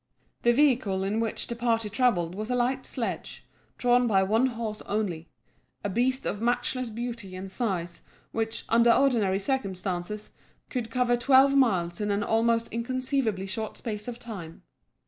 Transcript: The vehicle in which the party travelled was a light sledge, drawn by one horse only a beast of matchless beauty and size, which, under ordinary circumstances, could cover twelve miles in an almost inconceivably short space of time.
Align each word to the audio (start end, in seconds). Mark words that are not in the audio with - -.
The 0.41 0.51
vehicle 0.51 1.03
in 1.03 1.19
which 1.19 1.45
the 1.45 1.55
party 1.55 1.87
travelled 1.87 2.33
was 2.33 2.49
a 2.49 2.55
light 2.55 2.87
sledge, 2.87 3.45
drawn 3.77 4.07
by 4.07 4.23
one 4.23 4.47
horse 4.47 4.81
only 4.87 5.29
a 5.83 5.89
beast 5.89 6.25
of 6.25 6.41
matchless 6.41 6.89
beauty 6.89 7.35
and 7.35 7.51
size, 7.51 8.01
which, 8.31 8.65
under 8.67 8.91
ordinary 8.91 9.37
circumstances, 9.37 10.31
could 10.71 10.89
cover 10.89 11.17
twelve 11.17 11.53
miles 11.55 12.01
in 12.01 12.09
an 12.09 12.23
almost 12.23 12.67
inconceivably 12.69 13.45
short 13.45 13.77
space 13.77 14.07
of 14.07 14.17
time. 14.17 14.63